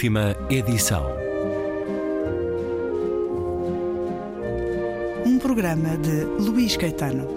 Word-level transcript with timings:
Última 0.00 0.34
edição. 0.48 1.04
Um 5.26 5.38
programa 5.38 5.98
de 5.98 6.24
Luís 6.42 6.74
Caetano. 6.74 7.28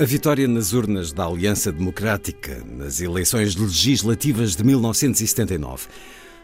A 0.00 0.04
vitória 0.04 0.48
nas 0.48 0.72
urnas 0.72 1.12
da 1.12 1.26
Aliança 1.26 1.70
Democrática 1.70 2.64
nas 2.64 3.02
eleições 3.02 3.54
legislativas 3.54 4.56
de 4.56 4.64
1979 4.64 5.88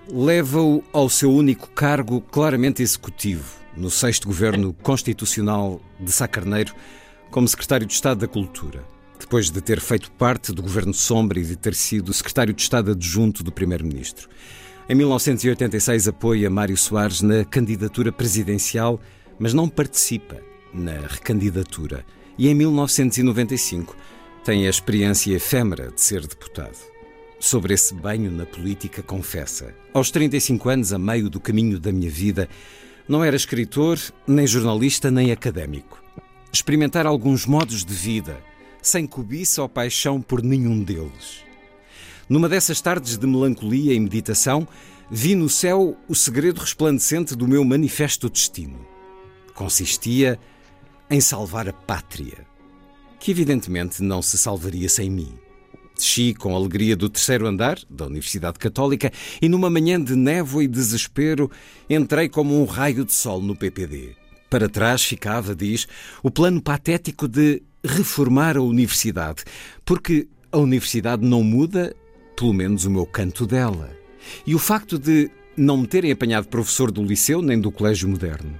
leva-o 0.08 0.84
ao 0.92 1.08
seu 1.08 1.32
único 1.32 1.68
cargo 1.70 2.20
claramente 2.20 2.82
executivo 2.82 3.44
no 3.76 3.90
sexto 3.90 4.28
governo 4.28 4.72
constitucional 4.72 5.80
de 5.98 6.12
Sá 6.12 6.28
Carneiro 6.28 6.74
como 7.30 7.48
secretário 7.48 7.86
de 7.86 7.92
Estado 7.92 8.20
da 8.20 8.28
Cultura, 8.28 8.84
depois 9.18 9.50
de 9.50 9.60
ter 9.60 9.80
feito 9.80 10.12
parte 10.12 10.52
do 10.52 10.62
governo 10.62 10.94
Sombra 10.94 11.40
e 11.40 11.44
de 11.44 11.56
ter 11.56 11.74
sido 11.74 12.12
secretário 12.12 12.52
de 12.52 12.62
Estado 12.62 12.92
adjunto 12.92 13.42
do 13.42 13.50
primeiro-ministro. 13.50 14.28
Em 14.88 14.94
1986 14.94 16.08
apoia 16.08 16.50
Mário 16.50 16.76
Soares 16.76 17.22
na 17.22 17.44
candidatura 17.44 18.12
presidencial, 18.12 19.00
mas 19.38 19.54
não 19.54 19.68
participa 19.68 20.36
na 20.72 21.06
recandidatura 21.08 22.04
e 22.36 22.48
em 22.48 22.54
1995 22.54 23.96
tem 24.44 24.66
a 24.66 24.70
experiência 24.70 25.34
efêmera 25.34 25.90
de 25.90 26.00
ser 26.00 26.26
deputado. 26.26 26.93
Sobre 27.44 27.74
esse 27.74 27.92
banho 27.92 28.30
na 28.30 28.46
política, 28.46 29.02
confessa: 29.02 29.74
aos 29.92 30.10
35 30.10 30.66
anos, 30.66 30.94
a 30.94 30.98
meio 30.98 31.28
do 31.28 31.38
caminho 31.38 31.78
da 31.78 31.92
minha 31.92 32.08
vida, 32.08 32.48
não 33.06 33.22
era 33.22 33.36
escritor, 33.36 34.00
nem 34.26 34.46
jornalista, 34.46 35.10
nem 35.10 35.30
académico. 35.30 36.02
Experimentar 36.50 37.04
alguns 37.04 37.44
modos 37.44 37.84
de 37.84 37.92
vida, 37.92 38.42
sem 38.80 39.06
cobiça 39.06 39.60
ou 39.60 39.68
paixão 39.68 40.22
por 40.22 40.42
nenhum 40.42 40.82
deles. 40.82 41.44
Numa 42.30 42.48
dessas 42.48 42.80
tardes 42.80 43.18
de 43.18 43.26
melancolia 43.26 43.92
e 43.92 44.00
meditação, 44.00 44.66
vi 45.10 45.34
no 45.34 45.50
céu 45.50 45.98
o 46.08 46.14
segredo 46.14 46.62
resplandecente 46.62 47.36
do 47.36 47.46
meu 47.46 47.62
manifesto 47.62 48.30
destino. 48.30 48.86
Consistia 49.52 50.40
em 51.10 51.20
salvar 51.20 51.68
a 51.68 51.74
pátria, 51.74 52.46
que 53.20 53.30
evidentemente 53.30 54.02
não 54.02 54.22
se 54.22 54.38
salvaria 54.38 54.88
sem 54.88 55.10
mim. 55.10 55.43
Desci 55.96 56.34
com 56.34 56.56
alegria 56.56 56.96
do 56.96 57.08
terceiro 57.08 57.46
andar 57.46 57.78
da 57.88 58.06
Universidade 58.06 58.58
Católica 58.58 59.12
e, 59.40 59.48
numa 59.48 59.70
manhã 59.70 60.02
de 60.02 60.16
névoa 60.16 60.64
e 60.64 60.68
desespero, 60.68 61.50
entrei 61.88 62.28
como 62.28 62.60
um 62.60 62.64
raio 62.64 63.04
de 63.04 63.12
sol 63.12 63.40
no 63.40 63.54
PPD. 63.54 64.16
Para 64.50 64.68
trás 64.68 65.02
ficava, 65.02 65.54
diz, 65.54 65.86
o 66.22 66.30
plano 66.30 66.60
patético 66.60 67.28
de 67.28 67.62
reformar 67.84 68.56
a 68.56 68.62
universidade, 68.62 69.44
porque 69.84 70.28
a 70.50 70.58
universidade 70.58 71.24
não 71.24 71.42
muda, 71.42 71.94
pelo 72.36 72.52
menos 72.52 72.84
o 72.84 72.90
meu 72.90 73.06
canto 73.06 73.46
dela. 73.46 73.90
E 74.46 74.54
o 74.54 74.58
facto 74.58 74.98
de 74.98 75.30
não 75.56 75.76
me 75.76 75.86
terem 75.86 76.10
apanhado 76.10 76.48
professor 76.48 76.90
do 76.90 77.02
liceu 77.02 77.40
nem 77.40 77.60
do 77.60 77.70
colégio 77.70 78.08
moderno. 78.08 78.58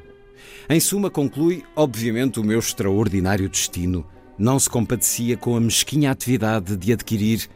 Em 0.69 0.81
suma, 0.81 1.11
conclui, 1.11 1.63
obviamente, 1.75 2.41
o 2.41 2.45
meu 2.45 2.59
extraordinário 2.59 3.49
destino 3.49 4.07
não 4.39 4.59
se 4.59 4.69
compadecia 4.69 5.37
com 5.37 5.57
a 5.57 5.61
mesquinha 5.61 6.11
atividade 6.11 6.77
de 6.77 6.93
adquirir 6.93 7.49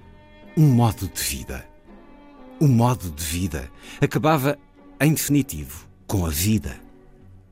um 0.56 0.66
modo 0.68 1.08
de 1.08 1.22
vida. 1.22 1.68
O 2.60 2.66
modo 2.66 3.10
de 3.10 3.24
vida 3.24 3.70
acabava, 4.00 4.58
em 5.00 5.12
definitivo, 5.12 5.86
com 6.06 6.26
a 6.26 6.30
vida. 6.30 6.76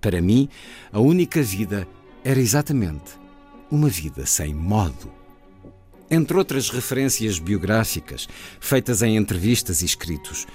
Para 0.00 0.20
mim, 0.20 0.48
a 0.92 1.00
única 1.00 1.42
vida 1.42 1.86
era 2.24 2.40
exatamente 2.40 3.18
uma 3.70 3.88
vida 3.88 4.26
sem 4.26 4.54
modo. 4.54 5.12
Entre 6.10 6.36
outras 6.36 6.70
referências 6.70 7.38
biográficas, 7.38 8.28
feitas 8.60 9.02
em 9.02 9.16
entrevistas 9.16 9.82
e 9.82 9.86
escritos, 9.86 10.46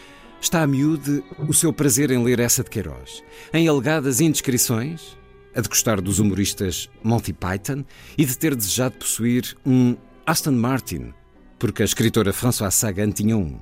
está 0.42 0.64
a 0.64 0.68
miúde 0.68 1.24
o 1.48 1.54
seu 1.54 1.72
prazer 1.74 2.10
em 2.12 2.24
ler 2.24 2.40
essa 2.40 2.64
de 2.64 2.70
Queiroz, 2.70 3.24
em 3.54 3.68
alegadas 3.68 4.22
indiscrições, 4.22 5.18
a 5.56 5.62
de 5.62 5.70
gostar 5.70 6.02
dos 6.02 6.20
humoristas 6.20 6.90
Monty 7.04 7.34
Python 7.34 7.84
e 8.18 8.26
de 8.26 8.38
ter 8.38 8.56
desejado 8.56 8.96
possuir 8.98 9.56
um 9.66 9.96
Aston 10.26 10.52
Martin, 10.52 11.14
porque 11.60 11.82
a 11.82 11.86
escritora 11.86 12.34
Françoise 12.34 12.76
Sagan 12.76 13.12
tinha 13.12 13.36
um. 13.38 13.60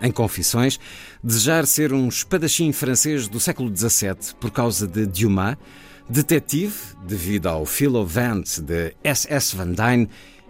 Em 0.00 0.10
Confissões, 0.10 0.80
desejar 1.22 1.64
ser 1.66 1.92
um 1.92 2.08
espadachim 2.08 2.72
francês 2.72 3.28
do 3.28 3.38
século 3.38 3.74
XVII 3.74 4.34
por 4.40 4.50
causa 4.50 4.86
de 4.86 5.06
Dumas, 5.06 5.56
detetive 6.08 6.74
devido 7.06 7.46
ao 7.46 7.64
Philo 7.64 8.04
Vance 8.04 8.60
de 8.60 8.94
S.S. 9.04 9.54
Van 9.54 9.72
Dyne 9.72 10.08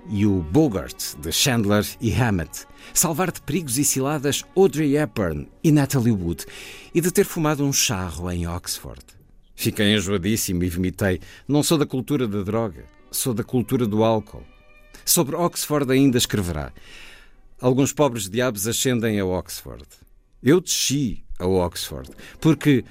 e 0.09 0.27
o 0.27 0.43
Bogart 0.43 1.15
de 1.19 1.31
Chandler 1.31 1.87
e 2.01 2.12
Hammett, 2.12 2.67
salvar 2.95 3.31
de 3.31 3.41
perigos 3.43 3.78
e 3.78 3.84
ciladas 3.84 4.45
Audrey 4.56 4.97
Hepburn 4.97 5.49
e 5.62 5.71
Natalie 5.71 6.12
Wood 6.12 6.47
e 6.95 7.01
de 7.01 7.11
ter 7.11 7.25
fumado 7.25 7.65
um 7.65 7.72
charro 7.72 8.31
em 8.31 8.47
Oxford. 8.47 9.22
Fiquei 9.62 9.95
enjoadíssimo 9.95 10.65
e 10.65 10.69
vomitei. 10.69 11.21
Não 11.47 11.62
sou 11.62 11.78
da 11.78 11.87
cultura 11.87 12.27
da 12.27 12.43
droga, 12.43 12.84
sou 13.12 13.33
da 13.33 13.45
cultura 13.45 13.87
do 13.87 14.03
álcool. 14.03 14.43
Sobre 15.05 15.37
Oxford 15.37 15.93
ainda 15.93 16.19
escreverá. 16.19 16.73
Alguns 17.61 17.93
pobres 17.93 18.28
diabos 18.28 18.67
ascendem 18.67 19.21
a 19.21 19.25
Oxford. 19.25 19.87
Eu 20.43 20.61
desci 20.61 21.22
a 21.39 21.47
Oxford, 21.47 22.11
porque 22.41 22.84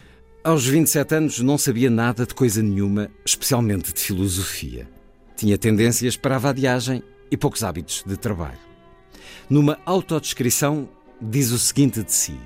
aos 0.45 0.65
27 0.65 1.13
anos 1.13 1.39
não 1.41 1.57
sabia 1.57 1.89
nada 1.89 2.25
de 2.25 2.33
coisa 2.33 2.63
nenhuma, 2.63 3.11
especialmente 3.25 3.93
de 3.93 3.99
filosofia. 3.99 4.89
Tinha 5.35 5.57
tendências 5.57 6.15
para 6.15 6.37
a 6.37 6.39
vadiagem 6.39 7.03
e 7.29 7.35
poucos 7.35 7.65
hábitos 7.65 8.01
de 8.07 8.15
trabalho. 8.15 8.57
Numa 9.49 9.77
autodescrição, 9.85 10.87
diz 11.21 11.51
o 11.51 11.59
seguinte 11.59 12.01
de 12.01 12.13
si: 12.13 12.39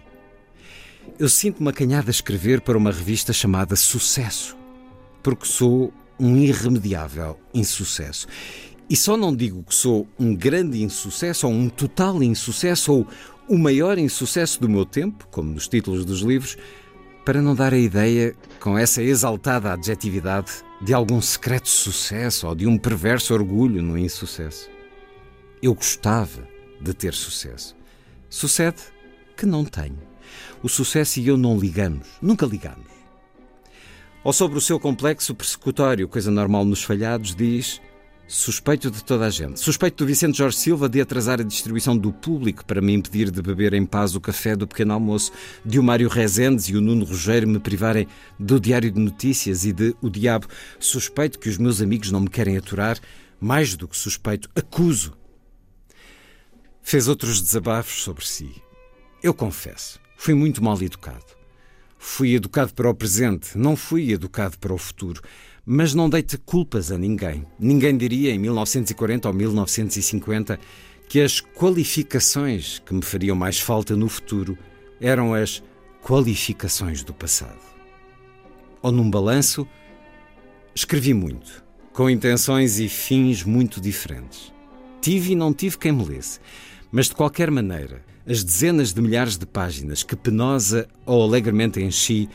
Eu 1.17 1.29
sinto-me 1.29 1.69
acanhada 1.69 2.09
a 2.09 2.11
escrever 2.11 2.61
para 2.61 2.77
uma 2.77 2.91
revista 2.91 3.31
chamada 3.31 3.75
Sucesso, 3.75 4.57
porque 5.23 5.45
sou 5.45 5.93
um 6.19 6.37
irremediável 6.37 7.39
insucesso. 7.53 8.27
E 8.89 8.95
só 8.95 9.15
não 9.17 9.35
digo 9.35 9.63
que 9.63 9.73
sou 9.73 10.07
um 10.19 10.35
grande 10.35 10.83
insucesso 10.83 11.47
ou 11.47 11.53
um 11.53 11.69
total 11.69 12.21
insucesso 12.21 12.93
ou 12.93 13.07
o 13.47 13.57
maior 13.57 13.97
insucesso 13.97 14.59
do 14.59 14.69
meu 14.69 14.85
tempo, 14.85 15.27
como 15.31 15.51
nos 15.51 15.67
títulos 15.67 16.03
dos 16.03 16.21
livros, 16.21 16.57
para 17.23 17.41
não 17.41 17.55
dar 17.55 17.73
a 17.73 17.77
ideia, 17.77 18.35
com 18.59 18.77
essa 18.77 19.01
exaltada 19.01 19.73
adjetividade, 19.73 20.51
de 20.81 20.93
algum 20.93 21.21
secreto 21.21 21.69
sucesso 21.69 22.47
ou 22.47 22.53
de 22.53 22.67
um 22.67 22.77
perverso 22.77 23.33
orgulho 23.33 23.81
no 23.81 23.97
insucesso. 23.97 24.69
Eu 25.61 25.73
gostava 25.73 26.47
de 26.79 26.93
ter 26.93 27.13
sucesso. 27.13 27.75
Sucede 28.29 28.81
que 29.35 29.45
não 29.45 29.63
tenho. 29.65 29.97
O 30.61 30.69
sucesso 30.69 31.19
e 31.19 31.27
eu 31.27 31.37
não 31.37 31.57
ligamos, 31.57 32.07
nunca 32.21 32.45
ligamos. 32.45 32.87
Ou 34.23 34.33
sobre 34.33 34.57
o 34.57 34.61
seu 34.61 34.79
complexo 34.79 35.35
persecutório, 35.35 36.07
coisa 36.07 36.31
normal 36.31 36.65
nos 36.65 36.83
falhados, 36.83 37.35
diz 37.35 37.79
Suspeito 38.27 38.89
de 38.89 39.03
toda 39.03 39.27
a 39.27 39.29
gente. 39.29 39.59
Suspeito 39.59 40.03
do 40.03 40.07
Vicente 40.07 40.39
Jorge 40.39 40.57
Silva 40.57 40.89
de 40.89 40.99
atrasar 40.99 41.39
a 41.39 41.43
distribuição 41.43 41.95
do 41.95 42.11
público 42.11 42.65
para 42.65 42.81
me 42.81 42.91
impedir 42.91 43.29
de 43.29 43.39
beber 43.39 43.73
em 43.75 43.85
paz 43.85 44.15
o 44.15 44.21
café 44.21 44.55
do 44.55 44.67
pequeno 44.67 44.93
almoço, 44.93 45.31
de 45.63 45.79
o 45.79 45.83
Mário 45.83 46.09
Rezendes 46.09 46.65
e 46.65 46.75
o 46.75 46.81
Nuno 46.81 47.05
Rogério 47.05 47.47
me 47.47 47.59
privarem 47.59 48.07
do 48.39 48.59
Diário 48.59 48.89
de 48.89 48.99
Notícias 48.99 49.63
e 49.63 49.71
de 49.71 49.95
O 50.01 50.09
Diabo. 50.09 50.47
Suspeito 50.79 51.37
que 51.37 51.49
os 51.49 51.59
meus 51.59 51.81
amigos 51.81 52.11
não 52.11 52.21
me 52.21 52.29
querem 52.29 52.57
aturar. 52.57 52.99
Mais 53.39 53.75
do 53.75 53.87
que 53.87 53.95
suspeito, 53.95 54.49
acuso. 54.55 55.15
Fez 56.81 57.07
outros 57.07 57.39
desabafos 57.39 58.01
sobre 58.01 58.25
si. 58.25 58.55
Eu 59.21 59.35
confesso, 59.35 59.99
fui 60.15 60.33
muito 60.33 60.63
mal 60.63 60.81
educado. 60.81 61.25
Fui 61.97 62.35
educado 62.35 62.73
para 62.73 62.89
o 62.89 62.93
presente, 62.93 63.57
não 63.57 63.75
fui 63.75 64.11
educado 64.11 64.57
para 64.59 64.73
o 64.73 64.77
futuro. 64.77 65.21
Mas 65.65 65.95
não 65.95 66.09
deite 66.09 66.37
culpas 66.37 66.91
a 66.91 66.97
ninguém. 66.97 67.45
Ninguém 67.59 67.97
diria 67.97 68.31
em 68.31 68.37
1940 68.37 69.27
ou 69.27 69.33
1950 69.33 70.59
que 71.09 71.21
as 71.21 71.41
qualificações 71.41 72.79
que 72.85 72.93
me 72.93 73.01
fariam 73.01 73.35
mais 73.35 73.59
falta 73.59 73.95
no 73.95 74.07
futuro 74.07 74.57
eram 75.01 75.33
as 75.33 75.63
qualificações 76.03 77.03
do 77.03 77.13
passado. 77.13 77.59
Ou 78.81 78.91
num 78.91 79.09
balanço, 79.09 79.67
escrevi 80.75 81.15
muito, 81.15 81.63
com 81.91 82.07
intenções 82.07 82.79
e 82.79 82.87
fins 82.87 83.43
muito 83.43 83.81
diferentes. 83.81 84.53
Tive 85.01 85.31
e 85.31 85.35
não 85.35 85.51
tive 85.51 85.79
quem 85.79 85.91
me 85.91 86.05
lesse, 86.05 86.39
mas 86.91 87.07
de 87.07 87.15
qualquer 87.15 87.49
maneira, 87.49 88.04
as 88.27 88.43
dezenas 88.43 88.93
de 88.93 89.01
milhares 89.01 89.37
de 89.37 89.45
páginas 89.45 90.03
que 90.03 90.15
penosa 90.15 90.87
ou 91.05 91.23
alegremente 91.23 91.81
enchi 91.81 92.29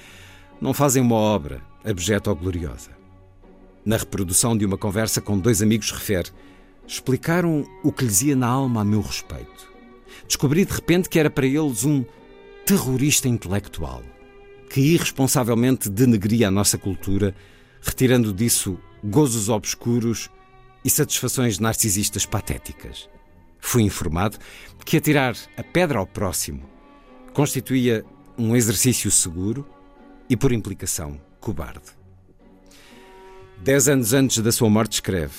não 0.61 0.73
fazem 0.73 1.03
uma 1.03 1.17
obra 1.17 1.63
abjeta 1.85 2.31
ou 2.31 2.37
gloriosa 2.37 3.01
na 3.85 3.97
reprodução 3.97 4.57
de 4.57 4.65
uma 4.65 4.79
conversa 4.79 5.21
com 5.21 5.39
dois 5.39 5.63
amigos, 5.63 5.91
refere: 5.91 6.31
explicaram 6.87 7.67
o 7.83 7.93
que 7.93 8.05
lhes 8.05 8.23
ia 8.23 8.37
na 8.37 8.47
alma 8.47 8.83
a 8.83 8.85
meu 8.85 9.01
respeito. 9.01 9.71
Descobri 10.27 10.65
de 10.65 10.73
repente 10.73 11.09
que 11.09 11.19
era 11.19 11.31
para 11.31 11.47
eles 11.47 11.85
um 11.85 12.05
terrorista 12.65 13.29
intelectual. 13.29 14.03
que 14.69 14.81
irresponsavelmente 14.81 15.91
denegria 15.91 16.47
a 16.47 16.51
nossa 16.51 16.79
cultura, 16.79 17.35
retirando 17.83 18.33
disso 18.33 18.79
gozos 19.03 19.49
obscuros 19.49 20.31
e 20.85 20.89
satisfações 20.89 21.59
narcisistas 21.59 22.25
patéticas. 22.25 23.09
Fui 23.61 23.83
informado 23.83 24.39
que 24.85 24.97
atirar 24.97 25.37
a 25.57 25.63
pedra 25.63 25.99
ao 25.99 26.07
próximo 26.07 26.69
constituía 27.33 28.05
um 28.37 28.57
exercício 28.57 29.11
seguro 29.11 29.65
e, 30.29 30.37
por 30.37 30.53
implicação, 30.53 31.21
cobarde. 31.41 32.01
Dez 33.63 33.89
anos 33.89 34.13
antes 34.13 34.39
da 34.39 34.51
sua 34.51 34.69
morte, 34.69 34.95
escreve: 34.95 35.35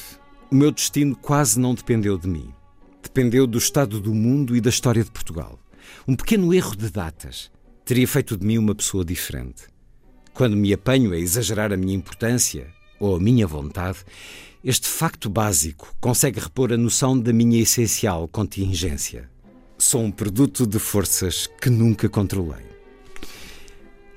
O 0.50 0.56
meu 0.56 0.72
destino 0.72 1.16
quase 1.16 1.60
não 1.60 1.74
dependeu 1.74 2.18
de 2.18 2.28
mim. 2.28 2.54
Dependeu 3.04 3.46
do 3.46 3.58
estado 3.58 4.00
do 4.00 4.14
mundo 4.14 4.56
e 4.56 4.62
da 4.62 4.70
história 4.70 5.04
de 5.04 5.12
Portugal. 5.12 5.60
Um 6.08 6.16
pequeno 6.16 6.54
erro 6.54 6.76
de 6.76 6.90
datas 6.90 7.52
teria 7.84 8.08
feito 8.08 8.38
de 8.38 8.46
mim 8.46 8.58
uma 8.58 8.76
pessoa 8.76 9.04
diferente. 9.04 9.64
Quando 10.34 10.56
me 10.56 10.72
apanho 10.72 11.12
a 11.12 11.18
exagerar 11.18 11.74
a 11.74 11.78
minha 11.78 11.96
importância 11.96 12.68
ou 13.00 13.16
a 13.16 13.20
minha 13.20 13.46
vontade, 13.46 14.00
este 14.64 14.88
facto 14.88 15.28
básico 15.28 15.96
consegue 16.00 16.40
repor 16.40 16.72
a 16.72 16.78
noção 16.78 17.20
da 17.20 17.34
minha 17.34 17.60
essencial 17.60 18.28
contingência. 18.28 19.28
Sou 19.76 20.04
um 20.04 20.12
produto 20.12 20.68
de 20.68 20.78
forças 20.78 21.48
que 21.60 21.68
nunca 21.68 22.08
controlei. 22.08 22.64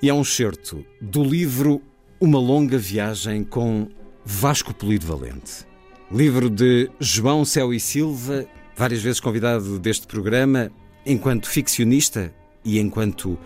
E 0.03 0.11
é 0.11 0.13
um 0.13 0.23
certo 0.23 0.85
do 1.01 1.25
livro 1.25 1.81
Uma 2.21 2.39
Longa 2.39 2.77
Viagem 2.77 3.43
com 3.43 3.89
Vasco 4.23 4.75
Polido 4.75 5.07
Valente. 5.07 5.65
Livro 6.13 6.51
de 6.51 6.91
João 7.01 7.43
Céu 7.47 7.73
e 7.73 7.81
Silva, 7.81 8.47
várias 8.77 9.01
vezes 9.01 9.21
convidado 9.21 9.79
deste 9.79 10.07
programa, 10.07 10.71
enquanto 11.07 11.49
ficcionista 11.49 12.35
e 12.63 12.79
enquanto 12.79 13.39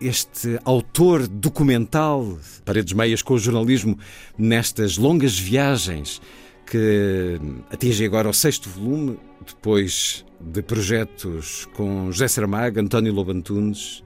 este 0.00 0.58
autor 0.64 1.26
documental, 1.26 2.38
paredes 2.64 2.92
meias 2.92 3.22
com 3.22 3.34
o 3.34 3.38
jornalismo, 3.38 3.98
nestas 4.36 4.96
longas 4.96 5.38
viagens 5.38 6.20
que 6.66 7.40
atingem 7.70 8.06
agora 8.06 8.28
o 8.28 8.34
sexto 8.34 8.68
volume, 8.68 9.18
depois 9.46 10.24
de 10.40 10.62
projetos 10.62 11.66
com 11.74 12.10
José 12.10 12.28
Saramago, 12.28 12.80
António 12.80 13.12
Lobantunes, 13.12 14.02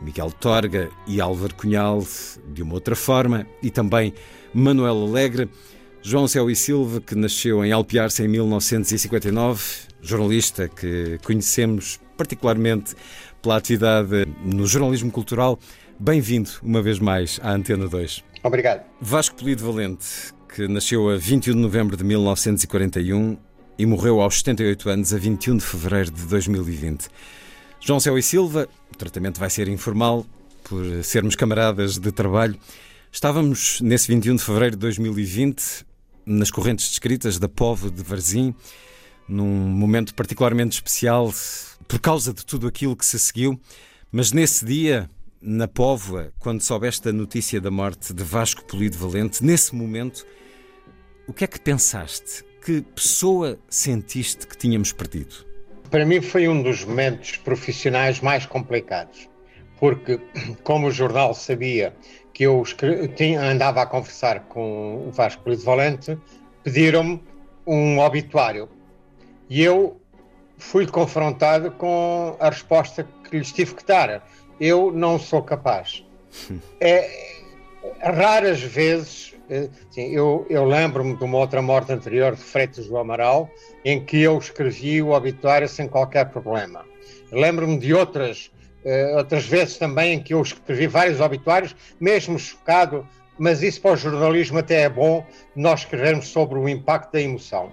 Miguel 0.00 0.32
Torga 0.32 0.90
e 1.06 1.20
Álvaro 1.20 1.54
Cunhal, 1.54 2.04
de 2.52 2.62
uma 2.62 2.74
outra 2.74 2.96
forma, 2.96 3.46
e 3.62 3.70
também 3.70 4.14
Manuel 4.54 5.02
Alegre, 5.02 5.48
João 6.02 6.26
Céu 6.26 6.50
e 6.50 6.56
Silva, 6.56 7.00
que 7.00 7.14
nasceu 7.14 7.64
em 7.64 7.72
Alpiarce 7.72 8.22
em 8.22 8.28
1959, 8.28 9.62
jornalista 10.00 10.68
que 10.68 11.18
conhecemos 11.24 12.00
particularmente 12.16 12.94
pela 13.42 13.56
atividade 13.56 14.26
no 14.44 14.66
jornalismo 14.66 15.10
cultural. 15.10 15.58
Bem-vindo 15.98 16.50
uma 16.62 16.82
vez 16.82 16.98
mais 16.98 17.40
à 17.42 17.52
Antena 17.52 17.88
2. 17.88 18.24
Obrigado. 18.42 18.84
Vasco 19.00 19.36
Polido 19.36 19.64
Valente, 19.64 20.32
que 20.54 20.68
nasceu 20.68 21.08
a 21.08 21.16
21 21.16 21.54
de 21.54 21.58
novembro 21.58 21.96
de 21.96 22.04
1941 22.04 23.36
e 23.78 23.86
morreu 23.86 24.20
aos 24.20 24.38
78 24.38 24.88
anos 24.90 25.14
a 25.14 25.18
21 25.18 25.56
de 25.56 25.64
fevereiro 25.64 26.10
de 26.10 26.22
2020. 26.26 27.08
João 27.80 28.00
Céu 28.00 28.18
e 28.18 28.22
Silva, 28.22 28.68
o 28.92 28.96
tratamento 28.96 29.38
vai 29.38 29.50
ser 29.50 29.68
informal, 29.68 30.26
por 30.64 30.84
sermos 31.02 31.34
camaradas 31.34 31.96
de 31.98 32.12
trabalho. 32.12 32.56
Estávamos 33.10 33.80
nesse 33.80 34.08
21 34.08 34.36
de 34.36 34.42
fevereiro 34.42 34.76
de 34.76 34.80
2020 34.80 35.86
nas 36.26 36.50
correntes 36.50 36.88
descritas 36.88 37.38
da 37.38 37.48
Povo 37.48 37.90
de 37.90 38.02
Varzim, 38.02 38.54
num 39.28 39.46
momento 39.46 40.14
particularmente 40.14 40.76
especial 40.76 41.32
por 41.86 42.00
causa 42.00 42.32
de 42.32 42.44
tudo 42.44 42.66
aquilo 42.66 42.96
que 42.96 43.04
se 43.04 43.18
seguiu, 43.18 43.60
mas 44.10 44.32
nesse 44.32 44.64
dia, 44.64 45.08
na 45.40 45.68
Póvoa, 45.68 46.32
quando 46.38 46.62
soubeste 46.62 47.08
a 47.08 47.12
notícia 47.12 47.60
da 47.60 47.70
morte 47.70 48.12
de 48.12 48.22
Vasco 48.22 48.64
Polido 48.64 48.96
Valente, 48.98 49.44
nesse 49.44 49.74
momento, 49.74 50.26
o 51.26 51.32
que 51.32 51.44
é 51.44 51.46
que 51.46 51.60
pensaste? 51.60 52.44
Que 52.64 52.82
pessoa 52.82 53.58
sentiste 53.68 54.46
que 54.46 54.56
tínhamos 54.56 54.92
perdido? 54.92 55.46
Para 55.90 56.04
mim 56.04 56.20
foi 56.20 56.48
um 56.48 56.62
dos 56.62 56.84
momentos 56.84 57.36
profissionais 57.36 58.20
mais 58.20 58.44
complicados, 58.46 59.28
porque 59.78 60.20
como 60.64 60.88
o 60.88 60.90
jornal 60.90 61.34
sabia 61.34 61.94
que 62.32 62.44
eu 62.44 62.62
tinha, 63.16 63.42
andava 63.42 63.82
a 63.82 63.86
conversar 63.86 64.44
com 64.44 65.08
o 65.08 65.10
Vasco 65.10 65.42
Polido 65.42 65.62
Valente, 65.62 66.16
pediram-me 66.62 67.20
um 67.66 67.98
obituário. 67.98 68.68
E 69.48 69.62
eu 69.62 70.00
fui 70.58 70.86
confrontado 70.86 71.70
com 71.72 72.36
a 72.38 72.50
resposta 72.50 73.06
que 73.24 73.38
lhes 73.38 73.52
tive 73.52 73.74
que 73.74 73.86
dar. 73.86 74.26
Eu 74.60 74.90
não 74.92 75.18
sou 75.18 75.42
capaz. 75.42 76.04
é, 76.80 77.38
raras 78.00 78.60
vezes, 78.60 79.34
assim, 79.90 80.10
eu, 80.10 80.46
eu 80.50 80.64
lembro-me 80.64 81.16
de 81.16 81.24
uma 81.24 81.38
outra 81.38 81.62
morte 81.62 81.92
anterior 81.92 82.34
de 82.34 82.42
Freitas 82.42 82.86
do 82.86 82.96
Amaral, 82.96 83.48
em 83.84 84.04
que 84.04 84.20
eu 84.20 84.36
escrevi 84.38 85.00
o 85.00 85.10
obituário 85.10 85.68
sem 85.68 85.88
qualquer 85.88 86.26
problema. 86.30 86.84
Lembro-me 87.30 87.78
de 87.78 87.94
outras, 87.94 88.50
uh, 88.84 89.16
outras 89.16 89.46
vezes 89.46 89.78
também 89.78 90.14
em 90.14 90.22
que 90.22 90.34
eu 90.34 90.42
escrevi 90.42 90.86
vários 90.86 91.20
obituários, 91.20 91.74
mesmo 92.00 92.38
chocado, 92.38 93.06
mas 93.38 93.62
isso 93.62 93.80
para 93.80 93.92
o 93.92 93.96
jornalismo 93.96 94.58
até 94.58 94.82
é 94.82 94.88
bom, 94.88 95.24
nós 95.54 95.80
escrevermos 95.80 96.28
sobre 96.28 96.58
o 96.58 96.68
impacto 96.68 97.12
da 97.12 97.20
emoção. 97.20 97.72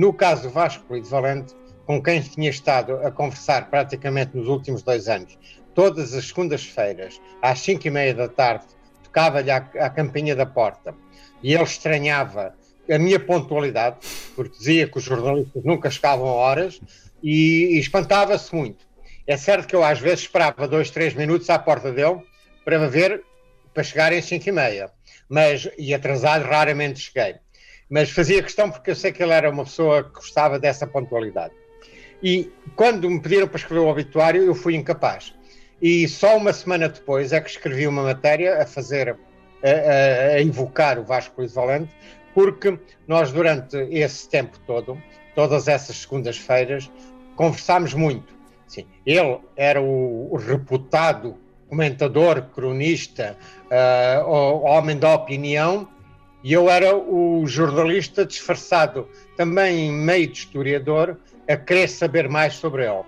No 0.00 0.14
caso 0.14 0.44
do 0.44 0.48
Vasco 0.48 0.82
Polido 0.84 1.08
Valente, 1.08 1.54
com 1.84 2.02
quem 2.02 2.22
tinha 2.22 2.48
estado 2.48 2.94
a 3.06 3.10
conversar 3.10 3.68
praticamente 3.68 4.34
nos 4.34 4.48
últimos 4.48 4.82
dois 4.82 5.08
anos, 5.08 5.38
todas 5.74 6.14
as 6.14 6.28
segundas-feiras, 6.28 7.20
às 7.42 7.58
cinco 7.58 7.86
e 7.86 7.90
meia 7.90 8.14
da 8.14 8.26
tarde, 8.26 8.64
tocava-lhe 9.04 9.50
a 9.50 9.90
campainha 9.90 10.34
da 10.34 10.46
porta 10.46 10.94
e 11.42 11.52
ele 11.52 11.64
estranhava 11.64 12.54
a 12.90 12.98
minha 12.98 13.20
pontualidade, 13.20 13.98
porque 14.34 14.56
dizia 14.56 14.88
que 14.88 14.96
os 14.96 15.04
jornalistas 15.04 15.62
nunca 15.62 15.90
chegavam 15.90 16.28
a 16.28 16.32
horas 16.32 16.80
e, 17.22 17.76
e 17.76 17.78
espantava-se 17.78 18.54
muito. 18.54 18.86
É 19.26 19.36
certo 19.36 19.68
que 19.68 19.76
eu 19.76 19.84
às 19.84 19.98
vezes 19.98 20.20
esperava 20.20 20.66
dois, 20.66 20.90
três 20.90 21.12
minutos 21.12 21.50
à 21.50 21.58
porta 21.58 21.92
dele 21.92 22.22
para 22.64 22.88
ver, 22.88 23.22
para 23.74 23.82
chegar 23.82 24.14
às 24.14 24.24
cinco 24.24 24.48
e 24.48 24.52
meia, 24.52 24.90
mas, 25.28 25.68
e 25.76 25.92
atrasado 25.92 26.46
raramente 26.46 27.00
cheguei. 27.00 27.34
Mas 27.90 28.10
fazia 28.10 28.42
questão 28.42 28.70
porque 28.70 28.92
eu 28.92 28.96
sei 28.96 29.10
que 29.10 29.22
ele 29.22 29.32
era 29.32 29.50
uma 29.50 29.64
pessoa 29.64 30.04
que 30.04 30.12
gostava 30.12 30.58
dessa 30.58 30.86
pontualidade. 30.86 31.52
E 32.22 32.50
quando 32.76 33.10
me 33.10 33.20
pediram 33.20 33.48
para 33.48 33.58
escrever 33.58 33.80
o 33.80 33.88
obituário, 33.88 34.44
eu 34.44 34.54
fui 34.54 34.76
incapaz. 34.76 35.34
E 35.82 36.06
só 36.06 36.36
uma 36.36 36.52
semana 36.52 36.88
depois 36.88 37.32
é 37.32 37.40
que 37.40 37.50
escrevi 37.50 37.86
uma 37.86 38.02
matéria 38.02 38.62
a 38.62 38.66
fazer, 38.66 39.08
a, 39.08 39.14
a, 39.68 40.34
a 40.36 40.42
invocar 40.42 40.98
o 40.98 41.04
Vasco 41.04 41.40
Luís 41.40 41.54
Valente, 41.54 41.90
porque 42.34 42.78
nós 43.08 43.32
durante 43.32 43.76
esse 43.76 44.28
tempo 44.28 44.58
todo, 44.66 45.02
todas 45.34 45.66
essas 45.66 45.96
segundas-feiras, 45.96 46.90
conversámos 47.34 47.94
muito. 47.94 48.38
Sim, 48.68 48.86
ele 49.04 49.40
era 49.56 49.82
o, 49.82 50.36
reputado 50.36 51.36
comentador, 51.68 52.42
cronista, 52.54 53.36
uh, 53.66 54.64
homem 54.64 54.98
da 54.98 55.14
opinião, 55.14 55.88
e 56.42 56.52
eu 56.52 56.70
era 56.70 56.96
o 56.96 57.46
jornalista 57.46 58.24
disfarçado, 58.24 59.08
também 59.36 59.92
meio 59.92 60.26
de 60.26 60.38
historiador, 60.38 61.18
a 61.48 61.56
querer 61.56 61.88
saber 61.88 62.28
mais 62.28 62.54
sobre 62.54 62.84
ele. 62.84 63.04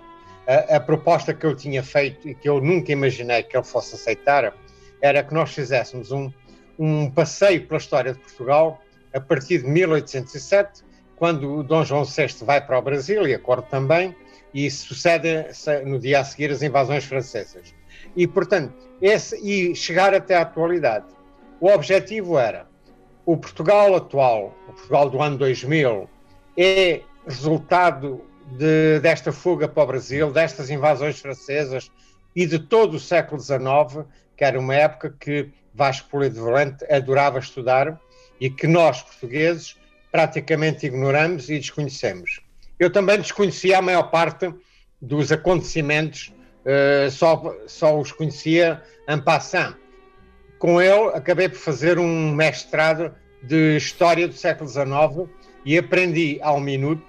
A, 0.47 0.75
a, 0.75 0.79
proposta 0.79 1.33
que 1.33 1.45
eu 1.45 1.55
tinha 1.55 1.81
feito 1.81 2.27
e 2.27 2.35
que 2.35 2.47
eu 2.47 2.61
nunca 2.61 2.91
imaginei 2.91 3.43
que 3.43 3.55
ele 3.55 3.63
fosse 3.63 3.95
aceitar 3.95 4.53
era 5.01 5.23
que 5.23 5.33
nós 5.33 5.53
fizéssemos 5.53 6.11
um, 6.11 6.31
um 6.77 7.09
passeio 7.09 7.65
pela 7.65 7.79
história 7.79 8.13
de 8.13 8.19
Portugal 8.19 8.81
a 9.13 9.19
partir 9.19 9.59
de 9.59 9.67
1807, 9.67 10.83
quando 11.15 11.59
o 11.59 11.63
Dom 11.63 11.83
João 11.83 12.03
VI 12.03 12.27
vai 12.41 12.59
para 12.65 12.77
o 12.77 12.81
Brasil, 12.81 13.27
e 13.27 13.33
a 13.33 13.39
corte 13.39 13.69
também, 13.69 14.15
e 14.53 14.69
sucede 14.69 15.45
no 15.85 15.99
dia 15.99 16.19
a 16.19 16.23
seguir 16.23 16.51
as 16.51 16.61
invasões 16.61 17.05
francesas. 17.05 17.73
E, 18.15 18.27
portanto, 18.27 18.73
esse, 19.01 19.37
e 19.37 19.75
chegar 19.75 20.13
até 20.13 20.35
à 20.35 20.41
atualidade. 20.41 21.05
O 21.61 21.69
objetivo 21.69 22.37
era 22.37 22.67
o 23.25 23.37
Portugal 23.37 23.95
atual, 23.95 24.53
o 24.67 24.73
Portugal 24.73 25.09
do 25.09 25.21
ano 25.21 25.37
2000, 25.37 26.09
é 26.57 27.01
resultado 27.25 28.23
de, 28.57 28.99
desta 28.99 29.31
fuga 29.31 29.67
para 29.67 29.83
o 29.83 29.87
Brasil, 29.87 30.31
destas 30.31 30.69
invasões 30.69 31.19
francesas 31.19 31.91
e 32.35 32.45
de 32.45 32.59
todo 32.59 32.95
o 32.95 32.99
século 32.99 33.39
XIX, 33.39 34.05
que 34.35 34.43
era 34.43 34.59
uma 34.59 34.75
época 34.75 35.15
que 35.19 35.51
Vasco 35.73 36.09
Polido 36.09 36.43
Valente 36.43 36.85
adorava 36.91 37.39
estudar 37.39 37.99
e 38.39 38.49
que 38.49 38.67
nós, 38.67 39.01
portugueses, 39.01 39.77
praticamente 40.11 40.85
ignoramos 40.85 41.49
e 41.49 41.57
desconhecemos. 41.57 42.41
Eu 42.77 42.91
também 42.91 43.17
desconhecia 43.17 43.77
a 43.77 43.81
maior 43.81 44.11
parte 44.11 44.53
dos 45.01 45.31
acontecimentos, 45.31 46.33
uh, 46.65 47.09
só, 47.09 47.55
só 47.67 47.99
os 47.99 48.11
conhecia 48.11 48.81
en 49.07 49.19
passant. 49.19 49.75
Com 50.63 50.81
ele, 50.81 51.09
acabei 51.13 51.49
por 51.49 51.57
fazer 51.57 51.99
um 51.99 52.31
mestrado 52.31 53.13
de 53.41 53.75
História 53.75 54.29
do 54.29 54.33
século 54.33 54.69
XIX 54.69 55.29
e 55.65 55.77
aprendi 55.77 56.39
ao 56.41 56.57
minuto, 56.57 57.03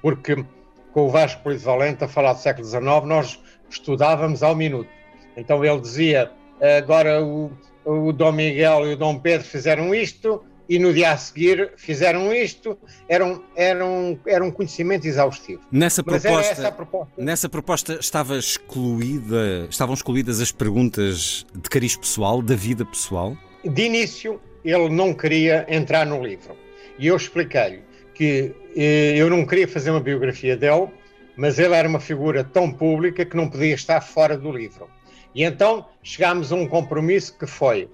porque 0.00 0.42
com 0.90 1.02
o 1.02 1.10
Vasco 1.10 1.42
Polivalente 1.42 2.02
a 2.02 2.08
falar 2.08 2.32
do 2.32 2.38
século 2.38 2.66
XIX, 2.66 2.82
nós 3.04 3.38
estudávamos 3.68 4.42
ao 4.42 4.56
minuto. 4.56 4.88
Então 5.36 5.62
ele 5.62 5.78
dizia 5.82 6.32
agora 6.78 7.22
o, 7.22 7.52
o 7.84 8.10
Dom 8.10 8.32
Miguel 8.32 8.86
e 8.86 8.94
o 8.94 8.96
Dom 8.96 9.18
Pedro 9.18 9.46
fizeram 9.46 9.94
isto, 9.94 10.42
e 10.68 10.78
no 10.78 10.92
dia 10.92 11.12
a 11.12 11.16
seguir 11.16 11.72
fizeram 11.76 12.32
isto, 12.34 12.78
era 13.08 13.24
um, 13.24 13.42
era 13.54 13.84
um, 13.84 14.18
era 14.26 14.44
um 14.44 14.50
conhecimento 14.50 15.06
exaustivo. 15.06 15.60
Nessa 15.70 16.02
proposta, 16.02 16.72
proposta, 16.72 17.12
Nessa 17.22 17.48
proposta 17.48 17.94
estava 18.00 18.38
excluída, 18.38 19.66
estavam 19.68 19.94
excluídas 19.94 20.40
as 20.40 20.50
perguntas 20.50 21.46
de 21.54 21.68
cariz 21.68 21.96
pessoal, 21.96 22.40
da 22.40 22.54
vida 22.54 22.84
pessoal? 22.84 23.36
De 23.64 23.82
início, 23.82 24.40
ele 24.64 24.88
não 24.88 25.12
queria 25.12 25.66
entrar 25.68 26.06
no 26.06 26.24
livro. 26.24 26.56
E 26.98 27.08
eu 27.08 27.16
expliquei-lhe 27.16 27.82
que 28.14 28.54
eh, 28.76 29.14
eu 29.16 29.28
não 29.28 29.44
queria 29.44 29.66
fazer 29.66 29.90
uma 29.90 30.00
biografia 30.00 30.56
dele, 30.56 30.88
mas 31.36 31.58
ele 31.58 31.74
era 31.74 31.88
uma 31.88 32.00
figura 32.00 32.44
tão 32.44 32.70
pública 32.70 33.24
que 33.24 33.36
não 33.36 33.48
podia 33.48 33.74
estar 33.74 34.00
fora 34.00 34.38
do 34.38 34.52
livro. 34.52 34.88
E 35.34 35.42
então 35.42 35.86
chegámos 36.02 36.52
a 36.52 36.54
um 36.54 36.66
compromisso 36.66 37.36
que 37.36 37.46
foi 37.46 37.88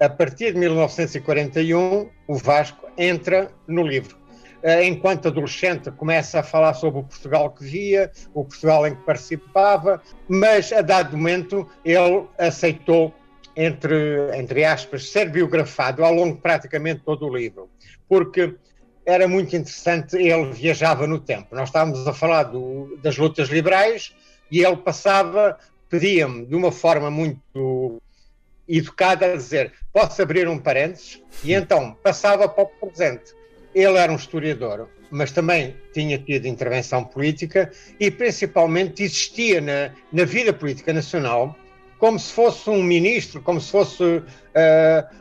a 0.00 0.08
partir 0.08 0.54
de 0.54 0.58
1941, 0.58 2.08
o 2.26 2.34
Vasco 2.34 2.88
entra 2.96 3.52
no 3.68 3.86
livro. 3.86 4.16
Eh, 4.62 4.86
enquanto 4.86 5.28
adolescente, 5.28 5.90
começa 5.90 6.40
a 6.40 6.42
falar 6.42 6.72
sobre 6.72 7.00
o 7.00 7.04
Portugal 7.04 7.50
que 7.50 7.64
via, 7.64 8.10
o 8.32 8.44
Portugal 8.44 8.86
em 8.86 8.94
que 8.94 9.02
participava, 9.02 10.02
mas 10.26 10.72
a 10.72 10.80
dado 10.80 11.16
momento 11.16 11.68
ele 11.84 12.26
aceitou, 12.38 13.14
entre, 13.54 14.36
entre 14.38 14.64
aspas, 14.64 15.10
ser 15.10 15.30
biografado 15.30 16.02
ao 16.02 16.14
longo 16.14 16.36
de 16.36 16.40
praticamente 16.40 17.02
todo 17.04 17.26
o 17.26 17.36
livro, 17.36 17.68
porque 18.08 18.54
era 19.04 19.28
muito 19.28 19.54
interessante, 19.54 20.16
ele 20.16 20.52
viajava 20.52 21.06
no 21.06 21.18
tempo. 21.18 21.54
Nós 21.54 21.68
estávamos 21.68 22.06
a 22.06 22.12
falar 22.12 22.44
do, 22.44 22.96
das 23.02 23.18
lutas 23.18 23.48
liberais 23.48 24.14
e 24.50 24.62
ele 24.64 24.76
passava, 24.76 25.58
pedia-me 25.88 26.46
de 26.46 26.54
uma 26.54 26.70
forma 26.70 27.10
muito 27.10 28.00
educada 28.78 29.26
a 29.26 29.36
dizer: 29.36 29.72
posso 29.92 30.20
abrir 30.22 30.48
um 30.48 30.58
parênteses? 30.58 31.22
E 31.42 31.52
então 31.52 31.96
passava 32.02 32.48
para 32.48 32.64
o 32.64 32.66
presente. 32.66 33.34
Ele 33.74 33.96
era 33.96 34.10
um 34.10 34.16
historiador, 34.16 34.88
mas 35.10 35.30
também 35.30 35.76
tinha 35.92 36.18
tido 36.18 36.46
intervenção 36.46 37.04
política 37.04 37.70
e 37.98 38.10
principalmente 38.10 39.02
existia 39.02 39.60
na, 39.60 39.90
na 40.12 40.24
vida 40.24 40.52
política 40.52 40.92
nacional 40.92 41.56
como 41.98 42.18
se 42.18 42.32
fosse 42.32 42.68
um 42.70 42.82
ministro, 42.82 43.42
como 43.42 43.60
se 43.60 43.70
fosse. 43.70 44.02
Uh, 44.02 45.20